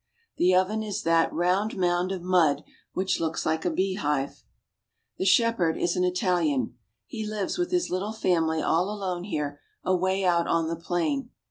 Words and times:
The 0.37 0.55
oven 0.55 0.81
is 0.81 1.03
that 1.03 1.31
round 1.31 1.77
mound 1.77 2.11
of 2.11 2.23
mud 2.23 2.63
which 2.93 3.19
looks 3.19 3.45
like 3.45 3.65
a 3.65 3.69
beehive. 3.69 4.43
The 5.19 5.25
shepherd 5.25 5.77
is 5.77 5.95
an 5.95 6.03
Italian. 6.03 6.75
He 7.05 7.23
lives 7.23 7.59
with 7.59 7.69
his 7.69 7.91
little 7.91 8.11
family 8.13 8.63
all 8.63 8.89
alone 8.89 9.25
here, 9.25 9.59
away 9.83 10.25
out 10.25 10.47
on 10.47 10.67
the 10.69 10.75
plain. 10.75 11.29